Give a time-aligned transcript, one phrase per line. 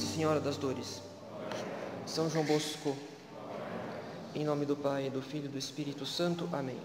[0.00, 1.02] Nossa Senhora das Dores,
[2.06, 2.96] São João Bosco,
[4.34, 6.48] em nome do Pai, do Filho e do Espírito Santo.
[6.54, 6.78] Amém.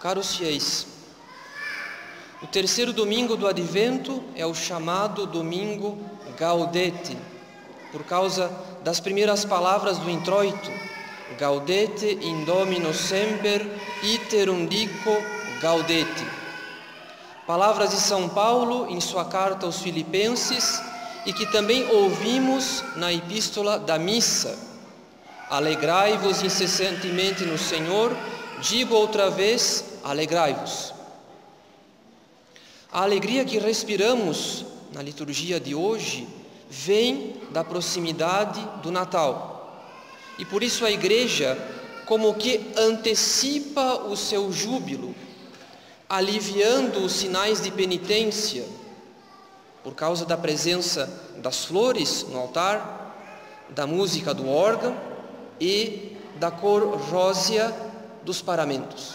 [0.00, 0.86] Caros fiéis,
[2.42, 5.98] o terceiro domingo do Advento é o chamado domingo
[6.38, 7.14] Gaudete,
[7.92, 8.50] por causa
[8.82, 10.70] das primeiras palavras do introito:
[11.38, 13.66] Gaudete in Domino semper,
[14.02, 15.10] iterum dico
[15.60, 16.26] Gaudete.
[17.46, 20.95] Palavras de São Paulo em sua carta aos Filipenses
[21.26, 24.56] e que também ouvimos na epístola da missa.
[25.50, 28.16] Alegrai-vos incessantemente no Senhor,
[28.62, 30.94] digo outra vez, alegrai-vos.
[32.92, 36.28] A alegria que respiramos na liturgia de hoje
[36.70, 39.84] vem da proximidade do Natal.
[40.38, 41.58] E por isso a igreja,
[42.06, 45.14] como que antecipa o seu júbilo,
[46.08, 48.64] aliviando os sinais de penitência,
[49.86, 53.14] por causa da presença das flores no altar,
[53.68, 54.96] da música do órgão
[55.60, 57.72] e da cor rósea
[58.24, 59.14] dos paramentos.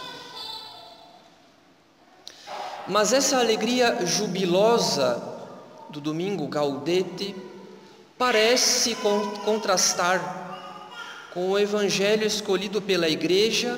[2.88, 5.22] Mas essa alegria jubilosa
[5.89, 7.35] do domingo gaudete
[8.17, 8.95] parece
[9.44, 10.88] contrastar
[11.33, 13.78] com o evangelho escolhido pela igreja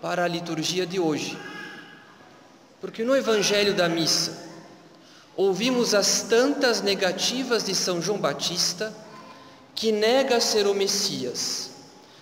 [0.00, 1.36] para a liturgia de hoje.
[2.80, 4.48] Porque no evangelho da missa,
[5.36, 8.94] ouvimos as tantas negativas de São João Batista,
[9.74, 11.70] que nega ser o Messias,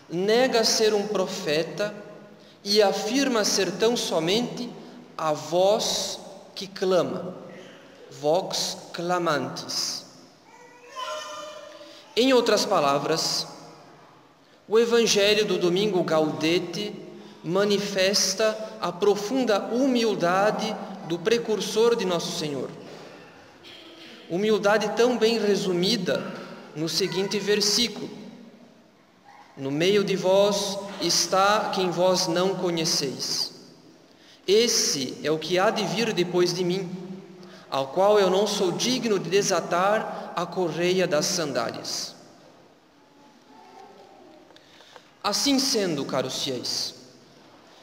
[0.08, 1.94] nega ser um profeta
[2.62, 4.70] e afirma ser tão somente
[5.16, 6.20] a voz
[6.54, 7.34] que clama,
[8.10, 10.04] vox clamantis.
[12.14, 13.46] Em outras palavras,
[14.68, 16.94] o Evangelho do domingo Gaudete
[17.42, 20.76] manifesta a profunda humildade
[21.08, 22.68] do precursor de Nosso Senhor
[24.31, 26.22] Humildade tão bem resumida
[26.77, 28.09] no seguinte versículo:
[29.56, 33.53] No meio de vós está quem vós não conheceis.
[34.47, 36.91] Esse é o que há de vir depois de mim,
[37.71, 42.15] ao qual eu não sou digno de desatar a correia das sandálias.
[45.22, 46.95] Assim sendo, caros fiéis,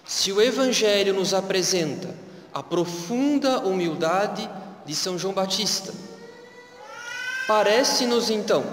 [0.06, 2.16] se o Evangelho nos apresenta
[2.54, 4.50] a profunda humildade
[4.86, 5.94] de São João Batista,
[7.48, 8.66] Parece-nos então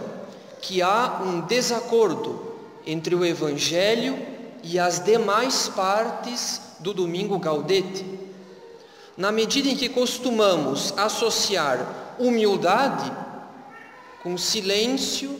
[0.60, 2.56] que há um desacordo
[2.86, 4.18] entre o Evangelho
[4.62, 8.06] e as demais partes do domingo gaudete,
[9.16, 13.12] na medida em que costumamos associar humildade
[14.22, 15.38] com silêncio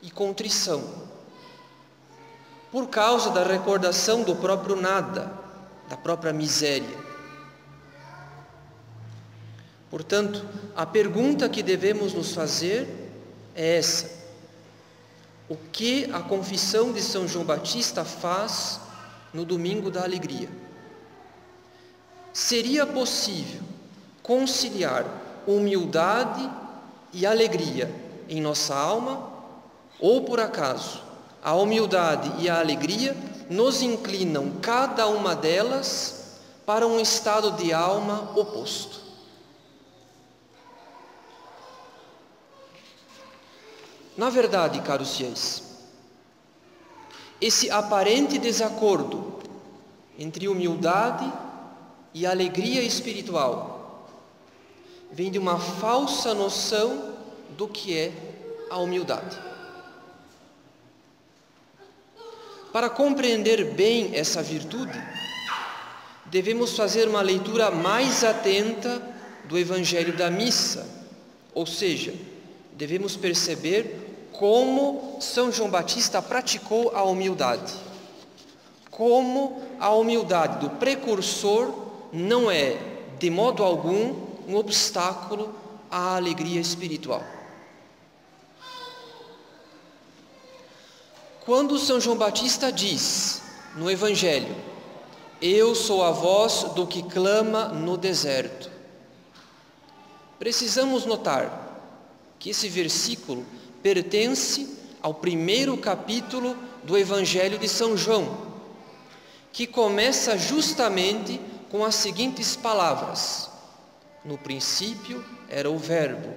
[0.00, 0.82] e contrição,
[2.72, 5.30] por causa da recordação do próprio nada,
[5.88, 7.05] da própria miséria.
[9.96, 10.44] Portanto,
[10.76, 12.86] a pergunta que devemos nos fazer
[13.54, 14.10] é essa:
[15.48, 18.78] o que a confissão de São João Batista faz
[19.32, 20.50] no domingo da alegria?
[22.30, 23.62] Seria possível
[24.22, 25.06] conciliar
[25.46, 26.46] humildade
[27.10, 27.90] e alegria
[28.28, 29.32] em nossa alma?
[29.98, 31.00] Ou por acaso
[31.42, 33.16] a humildade e a alegria
[33.48, 39.05] nos inclinam, cada uma delas, para um estado de alma oposto?
[44.16, 45.62] Na verdade, caros fiéis,
[47.40, 49.38] esse aparente desacordo
[50.18, 51.30] entre humildade
[52.14, 54.08] e alegria espiritual
[55.12, 57.14] vem de uma falsa noção
[57.56, 58.12] do que é
[58.70, 59.38] a humildade.
[62.72, 64.98] Para compreender bem essa virtude,
[66.26, 69.00] devemos fazer uma leitura mais atenta
[69.44, 70.86] do Evangelho da Missa,
[71.54, 72.14] ou seja,
[72.72, 74.05] devemos perceber
[74.38, 77.72] como São João Batista praticou a humildade.
[78.90, 81.72] Como a humildade do precursor
[82.12, 82.76] não é,
[83.18, 84.14] de modo algum,
[84.46, 85.54] um obstáculo
[85.90, 87.22] à alegria espiritual.
[91.44, 93.42] Quando São João Batista diz
[93.76, 94.54] no Evangelho:
[95.40, 98.70] Eu sou a voz do que clama no deserto,
[100.38, 101.64] precisamos notar
[102.38, 103.44] que esse versículo
[103.86, 104.66] pertence
[105.00, 108.36] ao primeiro capítulo do Evangelho de São João,
[109.52, 111.40] que começa justamente
[111.70, 113.48] com as seguintes palavras:
[114.24, 116.34] No princípio era o Verbo,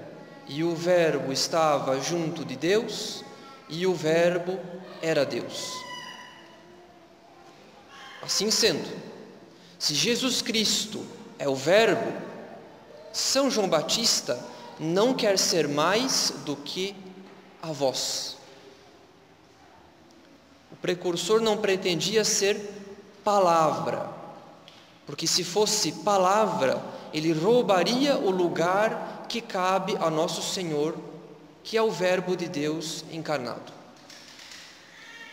[0.48, 3.24] e o Verbo estava junto de Deus,
[3.68, 4.60] e o Verbo
[5.02, 5.74] era Deus.
[8.22, 8.88] Assim sendo,
[9.80, 11.04] se Jesus Cristo
[11.40, 12.14] é o Verbo,
[13.12, 14.40] São João Batista
[14.80, 17.09] não quer ser mais do que
[17.62, 18.38] a voz.
[20.72, 22.58] O precursor não pretendia ser
[23.24, 24.10] palavra,
[25.06, 26.82] porque se fosse palavra,
[27.14, 30.96] ele roubaria o lugar que cabe a nosso Senhor,
[31.64, 33.74] que é o Verbo de Deus encarnado.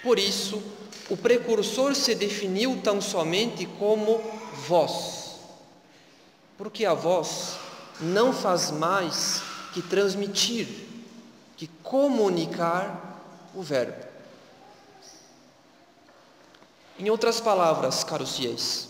[0.02, 0.62] Por isso,
[1.08, 4.20] o precursor se definiu tão somente como
[4.66, 5.36] voz,
[6.58, 7.56] porque a voz
[8.00, 10.85] não faz mais que transmitir,
[11.56, 13.20] que comunicar
[13.54, 14.04] o Verbo.
[16.98, 18.88] Em outras palavras, caros fiéis,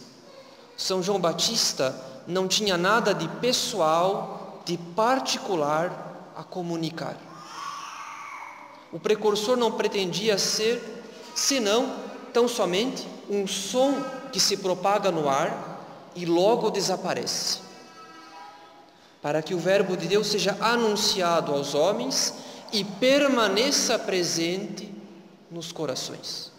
[0.77, 1.95] São João Batista
[2.27, 7.17] não tinha nada de pessoal, de particular a comunicar.
[8.93, 11.05] O precursor não pretendia ser,
[11.35, 11.97] senão,
[12.33, 13.95] tão somente um som
[14.33, 17.61] que se propaga no ar e logo desaparece.
[19.21, 22.35] Para que o Verbo de Deus seja anunciado aos homens
[22.73, 24.93] e permaneça presente
[25.51, 26.53] nos corações.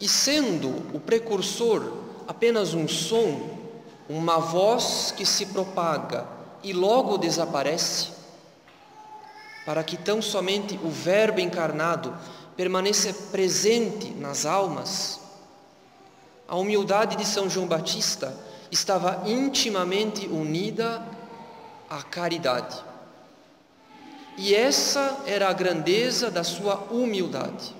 [0.00, 1.92] E sendo o precursor
[2.26, 3.58] apenas um som,
[4.08, 6.26] uma voz que se propaga
[6.62, 8.10] e logo desaparece,
[9.66, 12.16] para que tão somente o Verbo encarnado
[12.56, 15.20] permaneça presente nas almas,
[16.46, 18.34] a humildade de São João Batista
[18.70, 21.04] estava intimamente unida
[21.88, 22.82] à caridade.
[24.36, 27.78] E essa era a grandeza da sua humildade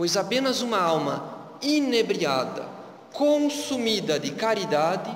[0.00, 2.66] pois apenas uma alma inebriada,
[3.12, 5.14] consumida de caridade,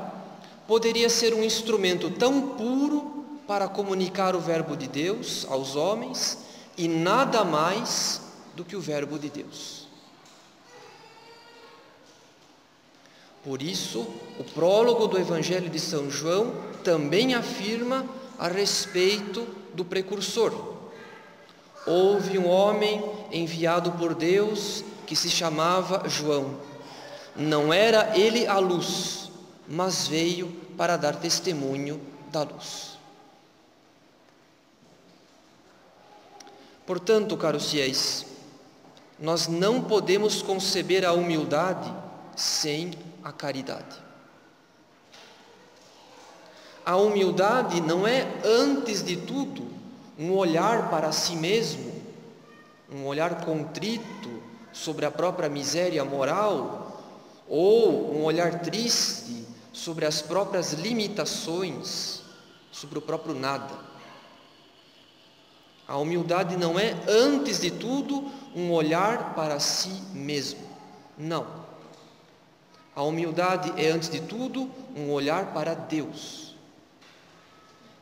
[0.67, 6.39] poderia ser um instrumento tão puro para comunicar o Verbo de Deus aos homens
[6.77, 8.21] e nada mais
[8.55, 9.84] do que o Verbo de Deus.
[13.45, 14.07] Por isso,
[14.39, 18.07] o prólogo do Evangelho de São João também afirma
[18.39, 20.75] a respeito do precursor.
[21.87, 26.59] Houve um homem enviado por Deus que se chamava João.
[27.37, 29.31] Não era ele a luz,
[29.69, 32.01] mas veio para dar testemunho
[32.33, 32.97] da luz.
[36.87, 38.25] Portanto, caros fiéis,
[39.19, 41.93] nós não podemos conceber a humildade
[42.37, 42.93] sem
[43.25, 44.05] a caridade.
[46.85, 49.67] A humildade não é, antes de tudo,
[50.19, 51.91] um olhar para si mesmo,
[52.93, 57.03] um olhar contrito sobre a própria miséria moral,
[57.49, 62.23] ou um olhar triste sobre as próprias limitações,
[62.71, 63.73] sobre o próprio nada.
[65.89, 70.61] A humildade não é, antes de tudo, um olhar para si mesmo.
[71.17, 71.64] Não.
[72.95, 76.45] A humildade é, antes de tudo, um olhar para Deus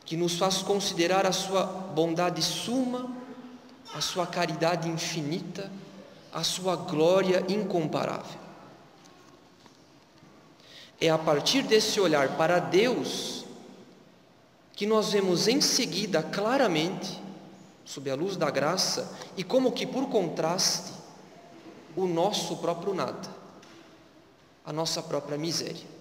[0.05, 3.09] que nos faz considerar a sua bondade suma,
[3.93, 5.71] a sua caridade infinita,
[6.31, 8.39] a sua glória incomparável.
[10.99, 13.45] É a partir desse olhar para Deus
[14.73, 17.21] que nós vemos em seguida claramente,
[17.85, 20.91] sob a luz da graça, e como que por contraste,
[21.95, 23.29] o nosso próprio nada,
[24.65, 25.93] a nossa própria miséria.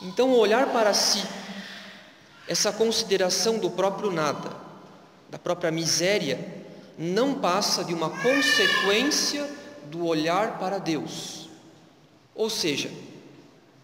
[0.00, 1.22] Então, olhar para si,
[2.48, 4.50] essa consideração do próprio nada,
[5.30, 6.64] da própria miséria,
[6.98, 9.48] não passa de uma consequência
[9.84, 11.48] do olhar para Deus.
[12.34, 12.90] Ou seja,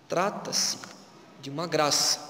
[0.08, 0.78] trata-se
[1.40, 2.20] de uma graça.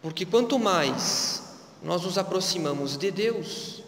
[0.00, 1.42] Porque quanto mais
[1.82, 3.82] nós nos aproximamos de Deus,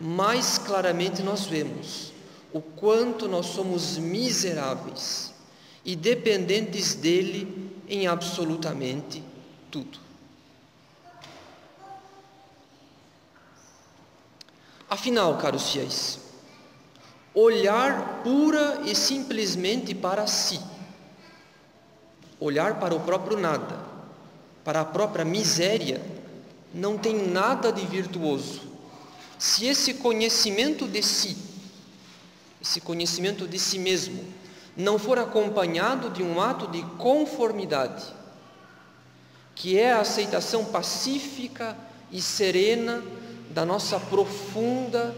[0.00, 2.11] mais claramente nós vemos
[2.52, 5.32] o quanto nós somos miseráveis
[5.84, 9.22] e dependentes dele em absolutamente
[9.70, 9.98] tudo.
[14.88, 16.20] Afinal, caros fiéis,
[17.34, 20.60] olhar pura e simplesmente para si,
[22.38, 23.78] olhar para o próprio nada,
[24.62, 26.00] para a própria miséria,
[26.74, 28.60] não tem nada de virtuoso.
[29.38, 31.51] Se esse conhecimento de si,
[32.62, 34.24] esse conhecimento de si mesmo,
[34.76, 38.04] não for acompanhado de um ato de conformidade,
[39.52, 41.76] que é a aceitação pacífica
[42.12, 43.02] e serena
[43.50, 45.12] da nossa profunda,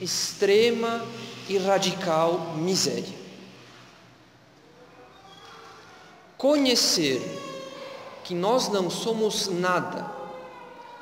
[0.00, 1.06] extrema
[1.48, 3.22] e radical miséria.
[6.36, 7.22] Conhecer
[8.24, 10.10] que nós não somos nada,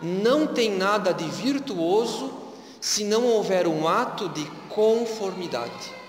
[0.02, 2.49] não tem nada de virtuoso
[2.80, 6.00] se não houver um ato de conformidade.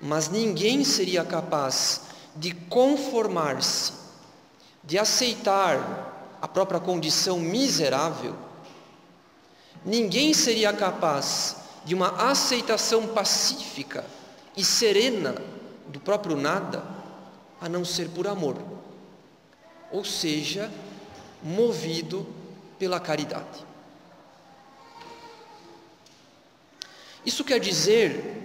[0.00, 2.02] mas ninguém seria capaz
[2.34, 3.92] de conformar-se,
[4.84, 8.34] de aceitar a própria condição miserável.
[9.84, 14.04] Ninguém seria capaz de uma aceitação pacífica
[14.56, 15.34] e serena
[15.88, 16.84] do próprio nada,
[17.60, 18.56] a não ser por amor,
[19.90, 20.70] ou seja,
[21.42, 22.26] movido
[22.78, 23.64] pela caridade.
[27.26, 28.36] Isso quer dizer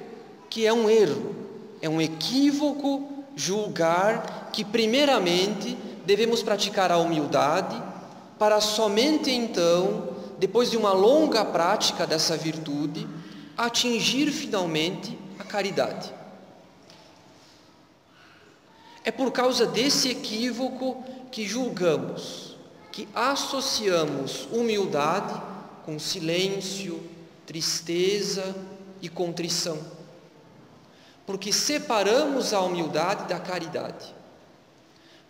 [0.49, 1.35] que é um erro,
[1.83, 7.81] é um equívoco julgar que, primeiramente, devemos praticar a humildade
[8.39, 10.09] para somente então,
[10.39, 13.07] depois de uma longa prática dessa virtude,
[13.55, 16.11] atingir finalmente a caridade.
[19.03, 22.57] É por causa desse equívoco que julgamos,
[22.91, 25.39] que associamos humildade
[25.85, 26.99] com silêncio,
[27.45, 28.55] tristeza
[29.01, 29.79] e contrição.
[31.25, 34.13] Porque separamos a humildade da caridade.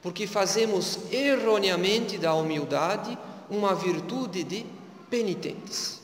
[0.02, 3.18] Porque fazemos erroneamente da humildade
[3.50, 4.66] uma virtude de
[5.10, 6.02] penitentes.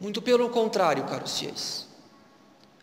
[0.00, 1.86] Muito pelo contrário, caros fiéis.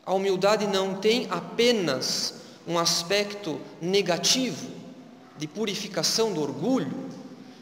[0.05, 4.67] A humildade não tem apenas um aspecto negativo
[5.37, 7.09] de purificação do orgulho,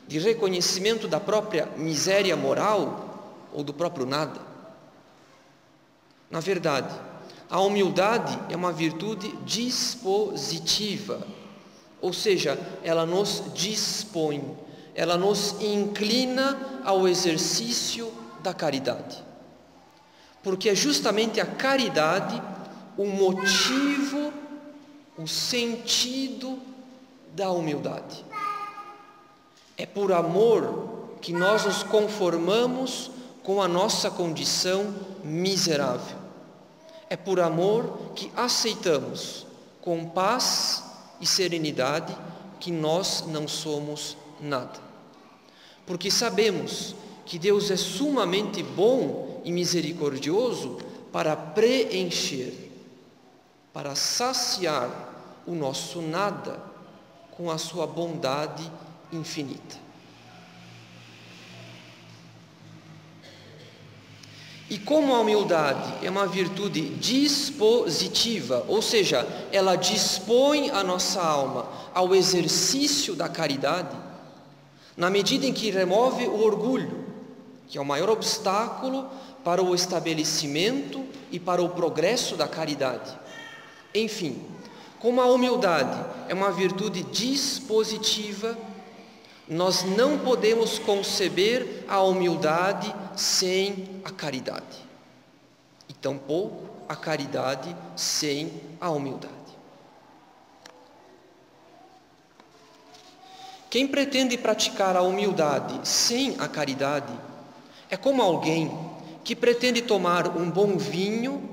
[0.07, 3.06] de reconhecimento da própria miséria moral
[3.53, 4.39] ou do próprio nada.
[6.29, 6.93] Na verdade,
[7.49, 11.25] a humildade é uma virtude dispositiva,
[12.01, 14.57] ou seja, ela nos dispõe,
[14.93, 18.11] ela nos inclina ao exercício
[18.41, 19.23] da caridade.
[20.43, 22.41] Porque é justamente a caridade
[22.97, 24.33] o motivo,
[25.17, 26.59] o sentido
[27.33, 28.25] da humildade.
[29.77, 33.11] É por amor que nós nos conformamos
[33.47, 36.17] com a nossa condição miserável.
[37.09, 39.47] É por amor que aceitamos
[39.79, 40.83] com paz
[41.21, 42.13] e serenidade
[42.59, 44.77] que nós não somos nada.
[45.85, 46.93] Porque sabemos
[47.25, 50.79] que Deus é sumamente bom e misericordioso
[51.13, 52.69] para preencher,
[53.71, 56.61] para saciar o nosso nada
[57.37, 58.69] com a sua bondade
[59.09, 59.86] infinita.
[64.69, 71.69] E como a humildade é uma virtude dispositiva, ou seja, ela dispõe a nossa alma
[71.93, 73.95] ao exercício da caridade,
[74.95, 77.05] na medida em que remove o orgulho,
[77.67, 79.07] que é o maior obstáculo
[79.43, 83.17] para o estabelecimento e para o progresso da caridade.
[83.95, 84.41] Enfim,
[84.99, 85.97] como a humildade
[86.27, 88.57] é uma virtude dispositiva,
[89.47, 94.85] nós não podemos conceber a humildade sem a caridade,
[95.87, 99.33] e tampouco a caridade sem a humildade.
[103.69, 107.13] Quem pretende praticar a humildade sem a caridade
[107.89, 108.71] é como alguém
[109.23, 111.49] que pretende tomar um bom vinho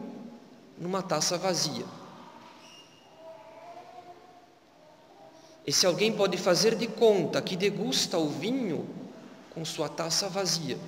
[0.79, 1.85] numa taça vazia.
[5.67, 8.87] Esse alguém pode fazer de conta que degusta o vinho
[9.55, 10.79] com sua taça vazia,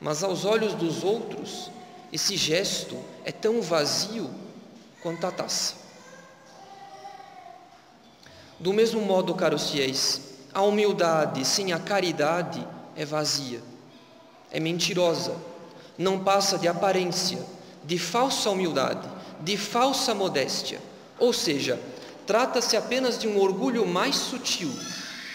[0.00, 1.70] mas aos olhos dos outros,
[2.12, 4.30] esse gesto é tão vazio
[5.02, 5.74] quanto a taça.
[8.60, 10.20] Do mesmo modo, caros fiéis,
[10.52, 13.62] a humildade sem a caridade é vazia,
[14.50, 15.36] é mentirosa,
[15.96, 17.44] não passa de aparência,
[17.84, 19.08] de falsa humildade,
[19.40, 20.80] de falsa modéstia,
[21.18, 21.80] ou seja,
[22.28, 24.70] Trata-se apenas de um orgulho mais sutil,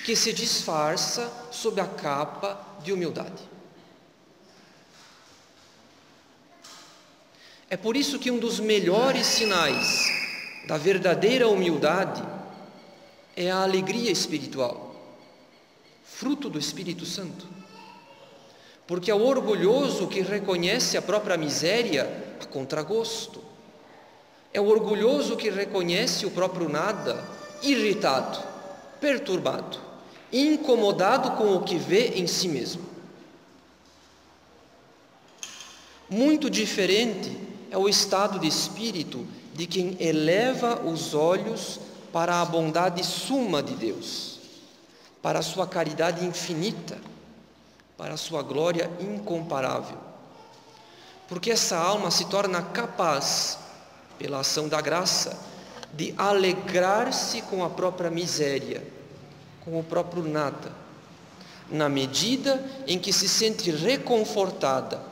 [0.06, 3.42] que se disfarça sob a capa de humildade.
[7.68, 10.06] É por isso que um dos melhores sinais
[10.68, 12.24] da verdadeira humildade
[13.36, 14.96] é a alegria espiritual,
[16.04, 17.48] fruto do Espírito Santo.
[18.86, 23.43] Porque é o orgulhoso que reconhece a própria miséria a contragosto
[24.54, 27.24] é o orgulhoso que reconhece o próprio nada,
[27.62, 28.40] irritado,
[29.02, 29.80] perturbado,
[30.32, 32.84] incomodado com o que vê em si mesmo.
[36.08, 37.36] Muito diferente
[37.72, 41.80] é o estado de espírito de quem eleva os olhos
[42.12, 44.40] para a bondade suma de Deus,
[45.22, 47.00] para a sua caridade infinita,
[47.98, 49.98] para a sua glória incomparável.
[51.28, 53.58] Porque essa alma se torna capaz
[54.24, 55.38] pela ação da graça,
[55.92, 58.82] de alegrar-se com a própria miséria,
[59.66, 60.72] com o próprio nada,
[61.70, 65.04] na medida em que se sente reconfortada,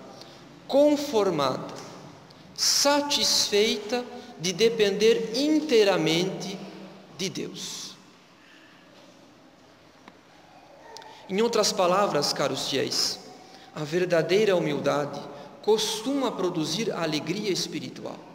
[0.65, 1.73] conformada,
[2.55, 4.05] satisfeita
[4.39, 6.57] de depender inteiramente
[7.17, 7.97] de Deus.
[11.27, 13.19] Em outras palavras, caros fiéis,
[13.75, 15.19] a verdadeira humildade
[15.61, 18.30] costuma produzir alegria espiritual.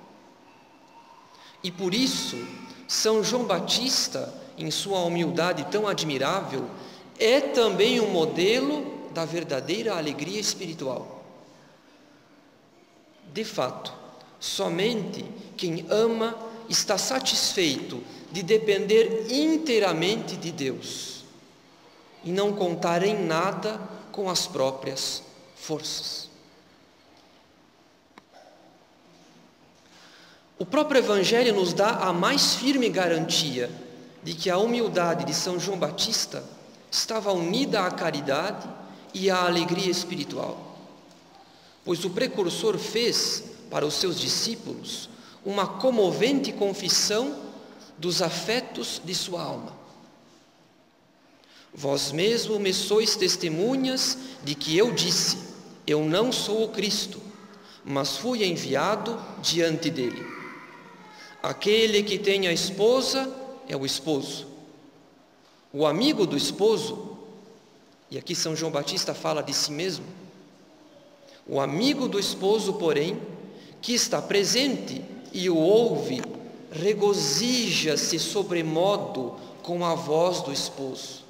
[1.67, 2.39] E por isso,
[2.87, 6.71] São João Batista, em sua humildade tão admirável,
[7.19, 11.25] é também um modelo da verdadeira alegria espiritual.
[13.35, 13.93] De fato,
[14.39, 15.25] somente
[15.57, 21.25] quem ama está satisfeito de depender inteiramente de Deus
[22.23, 23.81] e não contar em nada
[24.13, 25.21] com as próprias
[25.57, 26.26] forças.
[30.59, 33.71] O próprio Evangelho nos dá a mais firme garantia
[34.23, 36.43] de que a humildade de São João Batista
[36.91, 38.67] estava unida à caridade
[39.13, 40.79] e à alegria espiritual.
[41.85, 45.11] Pois o precursor fez para os seus discípulos
[45.45, 47.37] uma comovente confissão
[47.99, 49.77] dos afetos de sua alma.
[51.73, 55.37] Vós mesmo me sois testemunhas de que eu disse:
[55.87, 57.21] Eu não sou o Cristo,
[57.85, 60.36] mas fui enviado diante dele.
[61.47, 63.33] Aquele que tem a esposa
[63.69, 64.49] é o esposo.
[65.73, 67.17] O amigo do esposo,
[68.11, 70.05] e aqui São João Batista fala de si mesmo,
[71.47, 73.23] o amigo do esposo, porém,
[73.81, 75.01] que está presente
[75.33, 76.21] e o ouve,
[76.73, 81.23] regozija-se sobremodo com a voz do esposo.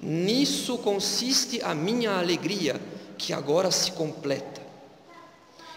[0.00, 2.80] Nisso consiste a minha alegria,
[3.16, 4.60] que agora se completa.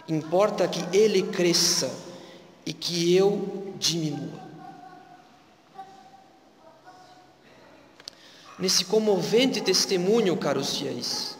[0.07, 2.06] Importa que ele cresça
[2.67, 4.45] e que eu diminua.
[8.59, 11.37] Nesse comovente testemunho, caros fiéis,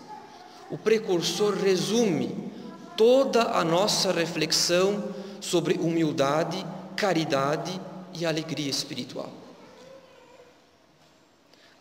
[0.72, 2.50] o precursor resume
[2.96, 7.78] toda a nossa reflexão sobre humildade, caridade
[8.14, 9.30] e alegria espiritual.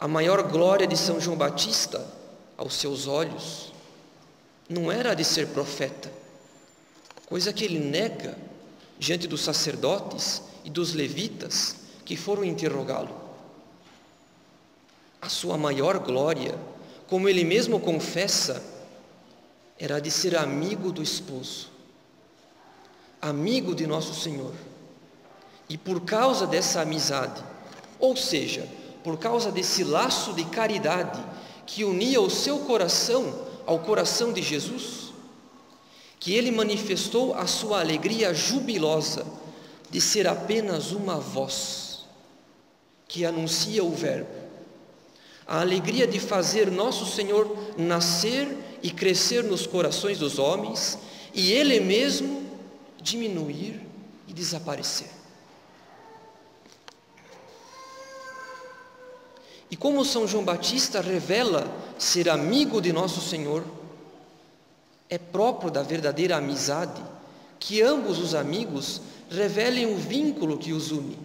[0.00, 2.04] A maior glória de São João Batista,
[2.58, 3.72] aos seus olhos,
[4.68, 6.12] não era a de ser profeta,
[7.28, 8.45] coisa que ele nega
[8.98, 13.14] diante dos sacerdotes e dos levitas que foram interrogá-lo.
[15.20, 16.58] A sua maior glória,
[17.08, 18.62] como ele mesmo confessa,
[19.78, 21.68] era de ser amigo do esposo,
[23.20, 24.54] amigo de nosso Senhor.
[25.68, 27.42] E por causa dessa amizade,
[27.98, 28.68] ou seja,
[29.02, 31.22] por causa desse laço de caridade
[31.66, 35.05] que unia o seu coração ao coração de Jesus,
[36.26, 39.24] que ele manifestou a sua alegria jubilosa
[39.88, 42.00] de ser apenas uma voz
[43.06, 44.34] que anuncia o Verbo,
[45.46, 48.48] a alegria de fazer nosso Senhor nascer
[48.82, 50.98] e crescer nos corações dos homens
[51.32, 52.42] e Ele mesmo
[53.00, 53.80] diminuir
[54.26, 55.10] e desaparecer.
[59.70, 63.62] E como São João Batista revela ser amigo de nosso Senhor,
[65.08, 67.02] é próprio da verdadeira amizade
[67.58, 71.18] que ambos os amigos revelem o vínculo que os une,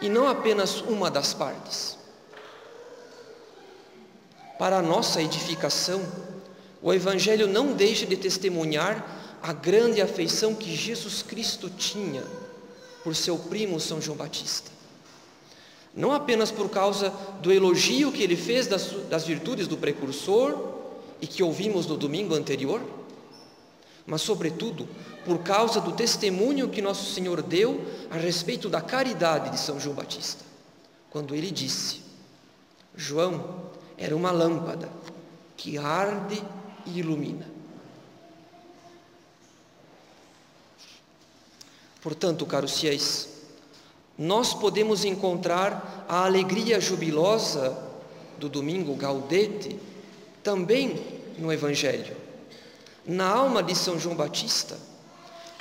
[0.00, 1.98] e não apenas uma das partes.
[4.58, 6.02] Para a nossa edificação,
[6.82, 12.22] o Evangelho não deixa de testemunhar a grande afeição que Jesus Cristo tinha
[13.02, 14.70] por seu primo São João Batista.
[15.94, 20.56] Não apenas por causa do elogio que ele fez das, das virtudes do precursor
[21.20, 22.80] e que ouvimos no domingo anterior,
[24.10, 24.88] mas, sobretudo,
[25.24, 29.94] por causa do testemunho que Nosso Senhor deu a respeito da caridade de São João
[29.94, 30.44] Batista,
[31.10, 32.00] quando ele disse:
[32.96, 34.90] João era uma lâmpada
[35.56, 36.42] que arde
[36.84, 37.48] e ilumina.
[42.02, 43.28] Portanto, caros fiéis,
[44.18, 47.78] nós podemos encontrar a alegria jubilosa
[48.40, 49.78] do domingo Gaudete
[50.42, 51.00] também
[51.38, 52.19] no Evangelho
[53.10, 54.78] na alma de São João Batista,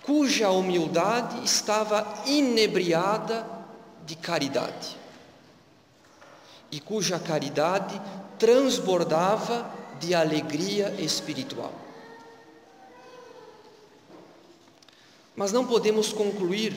[0.04, 3.44] cuja humildade estava inebriada
[4.06, 4.96] de caridade
[6.72, 8.00] e cuja caridade
[8.38, 9.68] transbordava
[10.00, 11.74] de alegria espiritual.
[15.36, 16.76] Mas não podemos concluir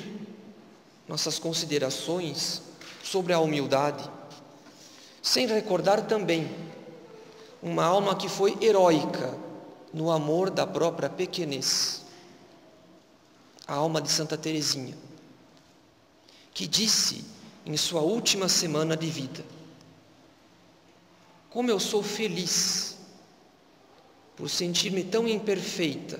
[1.06, 2.62] nossas considerações
[3.04, 4.08] sobre a humildade
[5.20, 6.50] sem recordar também
[7.62, 9.51] uma alma que foi heróica
[9.92, 12.02] no amor da própria pequenez.
[13.66, 14.96] A alma de Santa Teresinha,
[16.52, 17.24] que disse
[17.64, 19.44] em sua última semana de vida:
[21.48, 22.96] Como eu sou feliz
[24.36, 26.18] por sentir-me tão imperfeita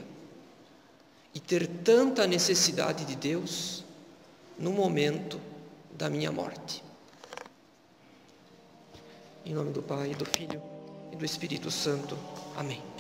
[1.35, 3.85] e ter tanta necessidade de Deus
[4.59, 5.41] no momento
[5.93, 6.85] da minha morte.
[9.45, 10.63] Em nome do Pai, do Filho
[11.11, 12.17] e do Espírito Santo.
[12.57, 12.92] Amém.